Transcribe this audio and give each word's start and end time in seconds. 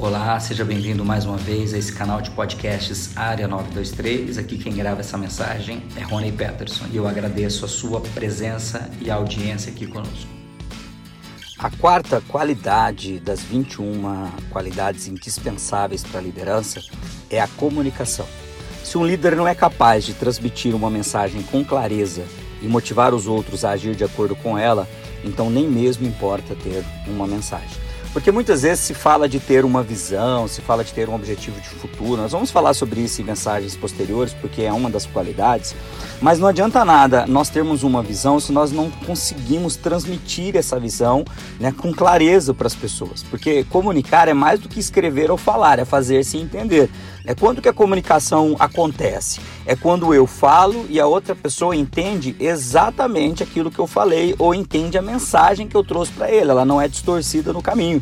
Olá, 0.00 0.38
seja 0.38 0.64
bem-vindo 0.64 1.04
mais 1.04 1.24
uma 1.24 1.36
vez 1.36 1.74
a 1.74 1.78
esse 1.78 1.92
canal 1.92 2.22
de 2.22 2.30
podcasts 2.30 3.16
Área 3.16 3.48
923. 3.48 4.38
Aqui 4.38 4.56
quem 4.56 4.72
grava 4.72 5.00
essa 5.00 5.18
mensagem 5.18 5.82
é 5.96 6.02
Rony 6.02 6.30
Peterson 6.30 6.84
e 6.92 6.96
eu 6.96 7.08
agradeço 7.08 7.64
a 7.64 7.68
sua 7.68 8.00
presença 8.00 8.88
e 9.00 9.10
audiência 9.10 9.72
aqui 9.72 9.88
conosco. 9.88 10.30
A 11.58 11.68
quarta 11.68 12.22
qualidade 12.28 13.18
das 13.18 13.40
21 13.40 14.30
qualidades 14.50 15.08
indispensáveis 15.08 16.04
para 16.04 16.20
a 16.20 16.22
liderança 16.22 16.80
é 17.28 17.40
a 17.40 17.48
comunicação. 17.48 18.26
Se 18.84 18.96
um 18.96 19.04
líder 19.04 19.34
não 19.34 19.48
é 19.48 19.54
capaz 19.54 20.04
de 20.04 20.14
transmitir 20.14 20.76
uma 20.76 20.88
mensagem 20.88 21.42
com 21.42 21.64
clareza 21.64 22.22
e 22.62 22.68
motivar 22.68 23.12
os 23.12 23.26
outros 23.26 23.64
a 23.64 23.70
agir 23.70 23.96
de 23.96 24.04
acordo 24.04 24.36
com 24.36 24.56
ela, 24.56 24.88
então 25.24 25.50
nem 25.50 25.66
mesmo 25.66 26.06
importa 26.06 26.54
ter 26.54 26.84
uma 27.08 27.26
mensagem. 27.26 27.87
Porque 28.12 28.32
muitas 28.32 28.62
vezes 28.62 28.80
se 28.80 28.94
fala 28.94 29.28
de 29.28 29.38
ter 29.38 29.64
uma 29.64 29.82
visão, 29.82 30.48
se 30.48 30.60
fala 30.60 30.82
de 30.82 30.92
ter 30.92 31.08
um 31.08 31.14
objetivo 31.14 31.60
de 31.60 31.68
futuro. 31.68 32.20
Nós 32.22 32.32
vamos 32.32 32.50
falar 32.50 32.74
sobre 32.74 33.00
isso 33.00 33.20
em 33.20 33.24
mensagens 33.24 33.76
posteriores, 33.76 34.34
porque 34.34 34.62
é 34.62 34.72
uma 34.72 34.90
das 34.90 35.06
qualidades. 35.06 35.74
Mas 36.20 36.38
não 36.38 36.48
adianta 36.48 36.84
nada 36.84 37.26
nós 37.26 37.48
termos 37.48 37.82
uma 37.82 38.02
visão 38.02 38.40
se 38.40 38.50
nós 38.50 38.72
não 38.72 38.90
conseguimos 38.90 39.76
transmitir 39.76 40.56
essa 40.56 40.80
visão 40.80 41.24
né, 41.60 41.72
com 41.72 41.92
clareza 41.92 42.54
para 42.54 42.66
as 42.66 42.74
pessoas. 42.74 43.22
Porque 43.22 43.64
comunicar 43.64 44.26
é 44.28 44.34
mais 44.34 44.58
do 44.58 44.68
que 44.68 44.80
escrever 44.80 45.30
ou 45.30 45.36
falar, 45.36 45.78
é 45.78 45.84
fazer-se 45.84 46.36
entender. 46.38 46.90
É 47.28 47.34
quando 47.34 47.60
que 47.60 47.68
a 47.68 47.74
comunicação 47.74 48.56
acontece? 48.58 49.38
É 49.66 49.76
quando 49.76 50.14
eu 50.14 50.26
falo 50.26 50.86
e 50.88 50.98
a 50.98 51.06
outra 51.06 51.34
pessoa 51.34 51.76
entende 51.76 52.34
exatamente 52.40 53.42
aquilo 53.42 53.70
que 53.70 53.78
eu 53.78 53.86
falei 53.86 54.34
ou 54.38 54.54
entende 54.54 54.96
a 54.96 55.02
mensagem 55.02 55.68
que 55.68 55.76
eu 55.76 55.84
trouxe 55.84 56.10
para 56.10 56.30
ele. 56.30 56.50
Ela 56.50 56.64
não 56.64 56.80
é 56.80 56.88
distorcida 56.88 57.52
no 57.52 57.60
caminho. 57.60 57.97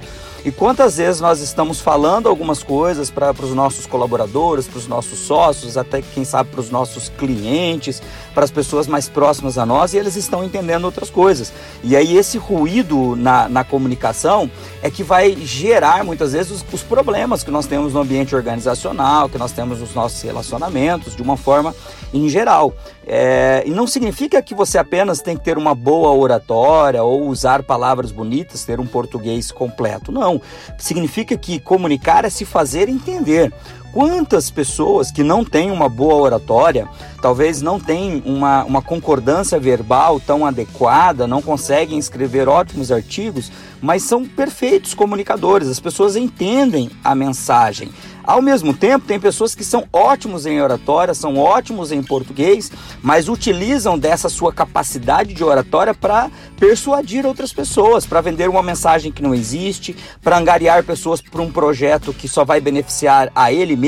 E 0.47 0.53
quantas 0.53 0.99
vezes 0.99 1.21
nós 1.21 1.41
estamos 1.41 1.81
falando 1.81 2.29
algumas 2.29 2.63
coisas 2.63 3.11
para 3.11 3.33
os 3.33 3.53
nossos 3.53 3.85
colaboradores, 3.85 4.69
para 4.69 4.79
os 4.79 4.87
nossos 4.87 5.19
sócios, 5.19 5.77
até 5.77 6.01
quem 6.01 6.25
sabe 6.25 6.51
para 6.51 6.61
os 6.61 6.71
nossos 6.71 7.09
clientes, 7.09 8.01
para 8.33 8.45
as 8.45 8.51
pessoas 8.53 8.87
mais 8.87 9.09
próximas 9.09 9.59
a 9.59 9.67
nós 9.67 9.93
e 9.93 9.97
eles 9.97 10.15
estão 10.15 10.45
entendendo 10.45 10.85
outras 10.85 11.11
coisas. 11.11 11.53
E 11.83 11.97
aí 11.97 12.17
esse 12.17 12.39
ruído 12.39 13.17
na, 13.17 13.49
na 13.49 13.65
comunicação 13.65 14.49
é 14.81 14.89
que 14.89 15.03
vai 15.03 15.35
gerar 15.35 16.05
muitas 16.05 16.33
vezes 16.33 16.53
os, 16.53 16.65
os 16.73 16.83
problemas 16.83 17.43
que 17.43 17.51
nós 17.51 17.67
temos 17.67 17.95
no 17.95 18.01
ambiente 18.01 18.37
organizacional, 18.37 19.29
que 19.29 19.39
nós 19.39 19.51
temos 19.51 19.81
nos 19.81 19.95
nossos 19.95 20.23
relacionamentos, 20.23 21.17
de 21.17 21.23
uma 21.23 21.37
forma 21.37 21.75
em 22.15 22.29
geral. 22.29 22.73
É, 23.05 23.63
e 23.67 23.71
não 23.71 23.87
significa 23.87 24.43
que 24.43 24.55
você 24.55 24.79
apenas 24.79 25.21
tem 25.21 25.37
que 25.37 25.45
ter 25.45 25.59
uma 25.59 25.75
boa 25.75 26.13
oratória 26.13 27.03
ou 27.03 27.27
usar 27.29 27.63
palavras 27.63 28.13
bonitas, 28.13 28.65
ter 28.65 28.79
um 28.79 28.87
português 28.87 29.51
completo. 29.51 29.86
Não. 30.11 30.41
Significa 30.79 31.37
que 31.37 31.59
comunicar 31.59 32.25
é 32.25 32.31
se 32.31 32.45
fazer 32.45 32.89
entender. 32.89 33.53
Quantas 33.97 34.51
pessoas 34.51 35.11
que 35.11 35.23
não 35.23 35.43
têm 35.43 35.71
uma 35.71 35.89
boa 35.89 36.17
oratória, 36.17 36.87
talvez 37.23 37.63
não 37.63 37.81
têm 37.81 38.23
uma, 38.27 38.63
uma 38.65 38.83
concordância 38.83 39.59
verbal 39.59 40.21
tão 40.21 40.45
adequada, 40.45 41.27
não 41.27 41.41
conseguem 41.41 41.99
escrever 41.99 42.47
ótimos 42.47 42.93
artigos, 42.93 43.51
mas 43.81 44.03
são 44.03 44.27
perfeitos 44.27 44.93
comunicadores, 44.93 45.69
as 45.69 45.81
pessoas 45.81 46.15
entendem 46.15 46.91
a 47.03 47.15
mensagem. 47.15 47.91
Ao 48.27 48.43
mesmo 48.43 48.75
tempo, 48.75 49.07
tem 49.07 49.21
pessoas 49.21 49.55
que 49.55 49.63
são 49.63 49.87
ótimos 49.93 50.47
em 50.47 50.61
oratória, 50.61 51.15
são 51.15 51.37
ótimos 51.37 51.93
em 51.93 52.03
português, 52.03 52.73
mas 53.01 53.29
utilizam 53.29 53.97
dessa 53.97 54.29
sua 54.29 54.53
capacidade 54.53 55.33
de 55.33 55.45
oratória 55.45 55.95
para 55.95 56.29
persuadir 56.59 57.25
outras 57.25 57.53
pessoas, 57.53 58.05
para 58.05 58.21
vender 58.21 58.51
uma 58.51 58.65
mensagem 58.65 59.13
que 59.13 59.23
não 59.23 59.33
existe, 59.33 59.95
para 60.21 60.39
angariar 60.39 60.83
pessoas 60.83 61.21
para 61.21 61.41
um 61.41 61.53
projeto 61.53 62.13
que 62.13 62.27
só 62.27 62.45
vai 62.45 62.61
beneficiar 62.61 63.31
a 63.33 63.53
ele 63.53 63.77
mesmo, 63.77 63.86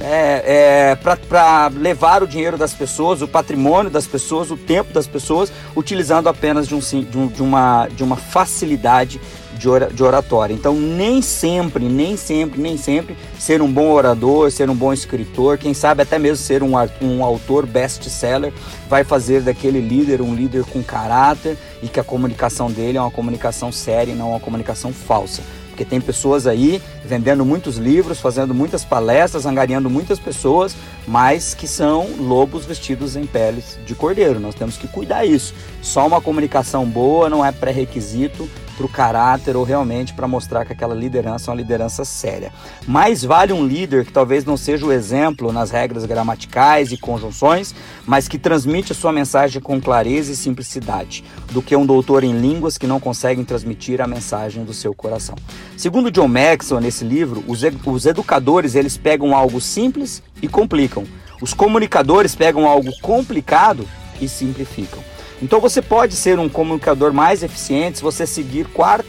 é, 0.00 0.90
é, 0.90 0.96
para 0.96 1.68
levar 1.68 2.22
o 2.22 2.26
dinheiro 2.26 2.56
das 2.56 2.72
pessoas, 2.72 3.20
o 3.22 3.28
patrimônio 3.28 3.90
das 3.90 4.06
pessoas, 4.06 4.50
o 4.50 4.56
tempo 4.56 4.92
das 4.92 5.06
pessoas, 5.06 5.52
utilizando 5.74 6.28
apenas 6.28 6.68
de, 6.68 6.74
um, 6.74 6.78
de, 6.78 7.18
um, 7.18 7.26
de 7.26 7.42
uma, 7.42 7.88
de 7.88 8.02
uma 8.02 8.16
facilidade 8.16 9.20
de 9.58 10.04
oratória. 10.04 10.54
Então, 10.54 10.74
nem 10.74 11.20
sempre, 11.20 11.84
nem 11.86 12.16
sempre, 12.16 12.60
nem 12.60 12.76
sempre 12.76 13.16
ser 13.38 13.60
um 13.60 13.70
bom 13.70 13.90
orador, 13.90 14.52
ser 14.52 14.70
um 14.70 14.74
bom 14.74 14.92
escritor, 14.92 15.58
quem 15.58 15.74
sabe 15.74 16.02
até 16.02 16.16
mesmo 16.16 16.36
ser 16.36 16.62
um, 16.62 16.74
um 17.02 17.24
autor 17.24 17.66
best-seller, 17.66 18.52
vai 18.88 19.02
fazer 19.02 19.42
daquele 19.42 19.80
líder 19.80 20.22
um 20.22 20.32
líder 20.32 20.64
com 20.64 20.80
caráter 20.80 21.58
e 21.82 21.88
que 21.88 21.98
a 21.98 22.04
comunicação 22.04 22.70
dele 22.70 22.98
é 22.98 23.00
uma 23.00 23.10
comunicação 23.10 23.72
séria 23.72 24.12
e 24.12 24.14
não 24.14 24.30
uma 24.30 24.40
comunicação 24.40 24.92
falsa. 24.92 25.42
Porque 25.78 25.88
tem 25.88 26.00
pessoas 26.00 26.44
aí 26.44 26.82
vendendo 27.04 27.44
muitos 27.44 27.76
livros, 27.76 28.18
fazendo 28.18 28.52
muitas 28.52 28.84
palestras, 28.84 29.46
angariando 29.46 29.88
muitas 29.88 30.18
pessoas, 30.18 30.74
mas 31.06 31.54
que 31.54 31.68
são 31.68 32.16
lobos 32.18 32.64
vestidos 32.64 33.14
em 33.14 33.24
peles 33.24 33.78
de 33.86 33.94
cordeiro. 33.94 34.40
Nós 34.40 34.56
temos 34.56 34.76
que 34.76 34.88
cuidar 34.88 35.24
isso. 35.24 35.54
Só 35.80 36.04
uma 36.04 36.20
comunicação 36.20 36.84
boa 36.84 37.30
não 37.30 37.46
é 37.46 37.52
pré-requisito 37.52 38.50
para 38.78 38.86
o 38.86 38.88
caráter 38.88 39.56
ou 39.56 39.64
realmente 39.64 40.14
para 40.14 40.28
mostrar 40.28 40.64
que 40.64 40.72
aquela 40.72 40.94
liderança 40.94 41.50
é 41.50 41.50
uma 41.50 41.56
liderança 41.56 42.04
séria. 42.04 42.52
Mais 42.86 43.24
vale 43.24 43.52
um 43.52 43.66
líder 43.66 44.04
que 44.04 44.12
talvez 44.12 44.44
não 44.44 44.56
seja 44.56 44.86
o 44.86 44.92
exemplo 44.92 45.52
nas 45.52 45.72
regras 45.72 46.04
gramaticais 46.04 46.92
e 46.92 46.96
conjunções, 46.96 47.74
mas 48.06 48.28
que 48.28 48.38
transmite 48.38 48.92
a 48.92 48.94
sua 48.94 49.12
mensagem 49.12 49.60
com 49.60 49.80
clareza 49.80 50.30
e 50.30 50.36
simplicidade, 50.36 51.24
do 51.50 51.60
que 51.60 51.74
um 51.74 51.84
doutor 51.84 52.22
em 52.22 52.38
línguas 52.38 52.78
que 52.78 52.86
não 52.86 53.00
consegue 53.00 53.42
transmitir 53.42 54.00
a 54.00 54.06
mensagem 54.06 54.64
do 54.64 54.72
seu 54.72 54.94
coração. 54.94 55.34
Segundo 55.76 56.08
John 56.08 56.28
Maxwell, 56.28 56.80
nesse 56.80 57.04
livro, 57.04 57.42
os, 57.48 57.62
os 57.84 58.06
educadores 58.06 58.76
eles 58.76 58.96
pegam 58.96 59.34
algo 59.34 59.60
simples 59.60 60.22
e 60.40 60.46
complicam. 60.46 61.04
Os 61.42 61.52
comunicadores 61.52 62.36
pegam 62.36 62.64
algo 62.64 62.92
complicado 63.00 63.88
e 64.20 64.28
simplificam. 64.28 65.02
Então 65.40 65.60
você 65.60 65.80
pode 65.80 66.14
ser 66.14 66.38
um 66.38 66.48
comunicador 66.48 67.12
mais 67.12 67.42
eficiente 67.42 67.98
se 67.98 68.04
você 68.04 68.26
seguir 68.26 68.66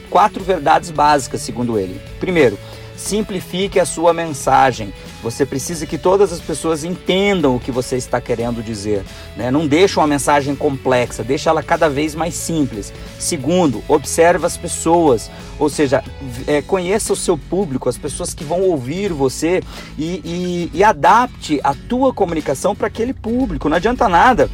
quatro 0.09 0.43
verdades 0.43 0.91
básicas, 0.91 1.41
segundo 1.41 1.79
ele. 1.79 1.99
Primeiro, 2.19 2.57
simplifique 2.95 3.79
a 3.79 3.85
sua 3.85 4.13
mensagem. 4.13 4.93
Você 5.23 5.45
precisa 5.45 5.85
que 5.85 5.97
todas 5.97 6.31
as 6.31 6.39
pessoas 6.39 6.83
entendam 6.83 7.55
o 7.55 7.59
que 7.59 7.71
você 7.71 7.97
está 7.97 8.21
querendo 8.21 8.63
dizer. 8.63 9.03
Né? 9.35 9.49
Não 9.49 9.67
deixe 9.67 9.99
uma 9.99 10.07
mensagem 10.07 10.55
complexa, 10.55 11.23
deixa 11.23 11.49
ela 11.49 11.63
cada 11.63 11.89
vez 11.89 12.13
mais 12.13 12.35
simples. 12.35 12.93
Segundo, 13.17 13.83
observe 13.87 14.45
as 14.45 14.55
pessoas, 14.55 15.31
ou 15.57 15.69
seja, 15.69 16.03
é, 16.45 16.61
conheça 16.61 17.11
o 17.11 17.17
seu 17.17 17.37
público, 17.37 17.89
as 17.89 17.97
pessoas 17.97 18.33
que 18.33 18.43
vão 18.43 18.61
ouvir 18.61 19.11
você 19.11 19.63
e, 19.97 20.21
e, 20.23 20.71
e 20.73 20.83
adapte 20.83 21.59
a 21.63 21.73
tua 21.73 22.13
comunicação 22.13 22.75
para 22.75 22.87
aquele 22.87 23.13
público. 23.13 23.67
Não 23.67 23.77
adianta 23.77 24.07
nada 24.07 24.49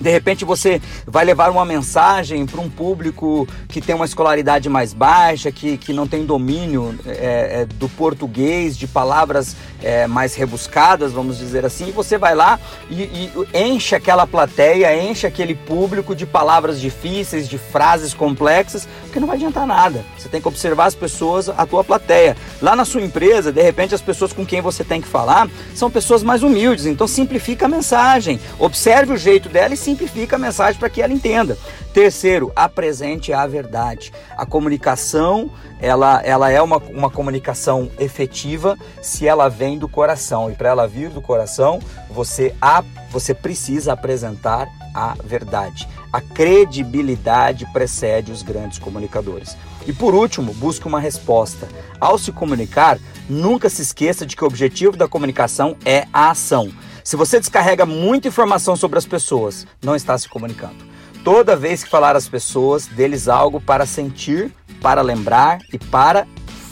de 0.00 0.10
repente 0.10 0.44
você 0.44 0.80
vai 1.06 1.24
levar 1.24 1.50
uma 1.50 1.64
mensagem 1.64 2.44
para 2.46 2.60
um 2.60 2.68
público 2.68 3.46
que 3.68 3.80
tem 3.80 3.94
uma 3.94 4.04
escolaridade 4.04 4.68
mais 4.68 4.92
baixa, 4.92 5.50
que, 5.50 5.76
que 5.76 5.92
não 5.92 6.06
tem 6.06 6.24
domínio 6.24 6.98
é, 7.06 7.62
é, 7.62 7.66
do 7.66 7.88
português, 7.88 8.76
de 8.76 8.86
palavras 8.86 9.56
é, 9.82 10.06
mais 10.06 10.34
rebuscadas, 10.34 11.12
vamos 11.12 11.38
dizer 11.38 11.64
assim, 11.64 11.88
e 11.88 11.92
você 11.92 12.16
vai 12.18 12.34
lá 12.34 12.58
e, 12.90 13.02
e, 13.02 13.32
enche 13.54 13.94
aquela 13.94 14.26
plateia, 14.26 14.96
enche 15.02 15.26
aquele 15.26 15.54
público 15.54 16.14
de 16.14 16.26
palavras 16.26 16.80
difíceis, 16.80 17.48
de 17.48 17.58
frases 17.58 18.14
complexas, 18.14 18.88
porque 19.02 19.20
não 19.20 19.26
vai 19.26 19.36
adiantar 19.36 19.66
nada. 19.66 20.04
Você 20.18 20.28
tem 20.28 20.40
que 20.40 20.48
observar 20.48 20.86
as 20.86 20.94
pessoas, 20.94 21.48
a 21.48 21.66
tua 21.66 21.84
plateia. 21.84 22.36
Lá 22.60 22.74
na 22.74 22.84
sua 22.84 23.02
empresa, 23.02 23.52
de 23.52 23.62
repente, 23.62 23.94
as 23.94 24.00
pessoas 24.00 24.32
com 24.32 24.44
quem 24.44 24.60
você 24.60 24.82
tem 24.82 25.00
que 25.00 25.08
falar 25.08 25.48
são 25.74 25.90
pessoas 25.90 26.22
mais 26.22 26.42
humildes, 26.42 26.86
então 26.86 27.06
simplifica 27.06 27.66
a 27.66 27.68
mensagem, 27.68 28.40
observe 28.58 29.12
o 29.12 29.16
jeito 29.16 29.48
dela 29.48 29.74
e 29.74 29.76
simplifica 29.84 30.36
a 30.36 30.38
mensagem 30.38 30.78
para 30.78 30.88
que 30.88 31.02
ela 31.02 31.12
entenda. 31.12 31.58
Terceiro, 31.92 32.50
apresente 32.56 33.32
a 33.32 33.46
verdade. 33.46 34.12
A 34.36 34.46
comunicação, 34.46 35.50
ela, 35.80 36.20
ela 36.24 36.50
é 36.50 36.60
uma, 36.60 36.78
uma 36.78 37.10
comunicação 37.10 37.90
efetiva 37.98 38.76
se 39.02 39.28
ela 39.28 39.48
vem 39.48 39.78
do 39.78 39.88
coração. 39.88 40.50
E 40.50 40.54
para 40.54 40.70
ela 40.70 40.88
vir 40.88 41.10
do 41.10 41.20
coração, 41.20 41.78
você, 42.10 42.54
a, 42.60 42.82
você 43.10 43.34
precisa 43.34 43.92
apresentar 43.92 44.68
a 44.94 45.14
verdade. 45.22 45.86
A 46.12 46.20
credibilidade 46.20 47.66
precede 47.72 48.32
os 48.32 48.42
grandes 48.42 48.78
comunicadores. 48.78 49.56
E 49.86 49.92
por 49.92 50.14
último, 50.14 50.54
busque 50.54 50.86
uma 50.86 51.00
resposta. 51.00 51.68
Ao 52.00 52.16
se 52.16 52.32
comunicar, 52.32 52.98
nunca 53.28 53.68
se 53.68 53.82
esqueça 53.82 54.24
de 54.24 54.34
que 54.34 54.44
o 54.44 54.46
objetivo 54.46 54.96
da 54.96 55.08
comunicação 55.08 55.76
é 55.84 56.06
a 56.12 56.30
ação. 56.30 56.72
Se 57.04 57.16
você 57.16 57.38
descarrega 57.38 57.84
muita 57.84 58.28
informação 58.28 58.74
sobre 58.74 58.98
as 58.98 59.04
pessoas, 59.04 59.66
não 59.82 59.94
está 59.94 60.16
se 60.16 60.26
comunicando. 60.26 60.86
Toda 61.22 61.54
vez 61.54 61.84
que 61.84 61.90
falar 61.90 62.16
às 62.16 62.26
pessoas, 62.26 62.86
deles 62.86 63.28
algo 63.28 63.60
para 63.60 63.84
sentir, 63.84 64.50
para 64.80 65.02
lembrar 65.02 65.58
e 65.70 65.78
para 65.78 66.26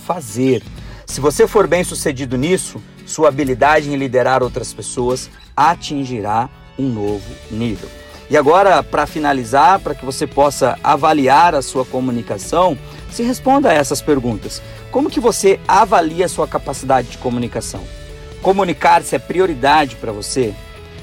fazer. 0.06 0.62
Se 1.06 1.20
você 1.20 1.46
for 1.46 1.66
bem 1.66 1.84
sucedido 1.84 2.38
nisso, 2.38 2.82
sua 3.04 3.28
habilidade 3.28 3.90
em 3.90 3.96
liderar 3.96 4.42
outras 4.42 4.72
pessoas 4.72 5.28
atingirá 5.54 6.48
um 6.78 6.88
novo 6.88 7.30
nível. 7.50 7.90
E 8.30 8.36
agora, 8.36 8.82
para 8.82 9.06
finalizar, 9.06 9.80
para 9.80 9.94
que 9.94 10.06
você 10.06 10.26
possa 10.26 10.78
avaliar 10.82 11.54
a 11.54 11.60
sua 11.60 11.84
comunicação, 11.84 12.78
se 13.10 13.22
responda 13.22 13.68
a 13.68 13.74
essas 13.74 14.00
perguntas. 14.00 14.62
Como 14.90 15.10
que 15.10 15.20
você 15.20 15.60
avalia 15.68 16.24
a 16.24 16.28
sua 16.30 16.48
capacidade 16.48 17.10
de 17.10 17.18
comunicação? 17.18 17.82
Comunicar-se 18.42 19.14
é 19.14 19.20
prioridade 19.20 19.94
para 19.94 20.10
você? 20.10 20.52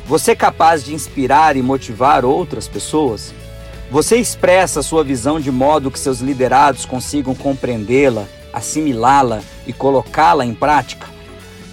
Você 0.06 0.31
é 0.31 0.36
capaz 0.36 0.83
de 0.83 0.94
inspirar 0.94 1.56
e 1.56 1.62
motivar 1.62 2.25
outras 2.25 2.68
pessoas? 2.68 3.33
Você 3.89 4.18
expressa 4.18 4.81
sua 4.81 5.06
visão 5.06 5.39
de 5.39 5.50
modo 5.50 5.89
que 5.89 5.97
seus 5.97 6.19
liderados 6.19 6.86
consigam 6.86 7.33
compreendê-la, 7.33 8.25
assimilá-la 8.51 9.41
e 9.65 9.71
colocá-la 9.71 10.45
em 10.45 10.53
prática? 10.53 11.07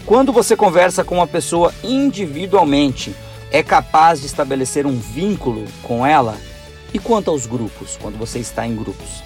Quando 0.07 0.33
você 0.33 0.55
conversa 0.55 1.03
com 1.03 1.17
uma 1.17 1.27
pessoa 1.27 1.75
individualmente, 1.83 3.13
é 3.51 3.61
capaz 3.61 4.21
de 4.21 4.27
estabelecer 4.27 4.87
um 4.87 4.97
vínculo 4.97 5.65
com 5.83 6.07
ela? 6.07 6.37
E 6.95 6.99
quanto 7.01 7.29
aos 7.29 7.45
grupos, 7.45 7.99
quando 8.01 8.17
você 8.17 8.39
está 8.39 8.65
em 8.65 8.77
grupos? 8.77 9.25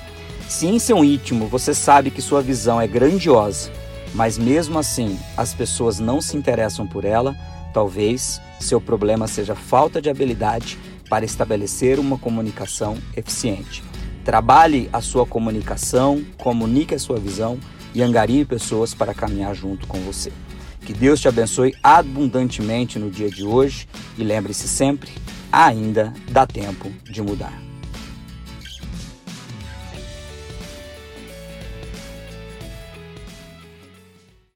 Se 0.48 0.66
em 0.66 0.78
seu 0.78 1.04
íntimo 1.04 1.48
você 1.48 1.74
sabe 1.74 2.10
que 2.10 2.22
sua 2.22 2.40
visão 2.40 2.80
é 2.80 2.86
grandiosa, 2.86 3.70
mas 4.14 4.38
mesmo 4.38 4.78
assim 4.78 5.18
as 5.36 5.54
pessoas 5.54 5.98
não 5.98 6.20
se 6.20 6.36
interessam 6.36 6.86
por 6.86 7.04
ela, 7.04 7.36
talvez 7.72 8.40
seu 8.58 8.80
problema 8.80 9.26
seja 9.26 9.54
falta 9.54 10.00
de 10.00 10.10
habilidade 10.10 10.78
para 11.08 11.24
estabelecer 11.24 11.98
uma 11.98 12.18
comunicação 12.18 12.96
eficiente. 13.16 13.82
Trabalhe 14.24 14.88
a 14.92 15.00
sua 15.00 15.26
comunicação, 15.26 16.24
comunique 16.36 16.94
a 16.94 16.98
sua 16.98 17.18
visão 17.18 17.58
e 17.94 18.02
angarie 18.02 18.44
pessoas 18.44 18.94
para 18.94 19.14
caminhar 19.14 19.54
junto 19.54 19.86
com 19.86 19.98
você. 20.00 20.32
Que 20.82 20.92
Deus 20.92 21.20
te 21.20 21.28
abençoe 21.28 21.74
abundantemente 21.82 22.98
no 22.98 23.10
dia 23.10 23.30
de 23.30 23.44
hoje 23.44 23.88
e 24.16 24.24
lembre-se 24.24 24.68
sempre: 24.68 25.10
ainda 25.52 26.12
dá 26.30 26.46
tempo 26.46 26.90
de 27.04 27.20
mudar. 27.22 27.69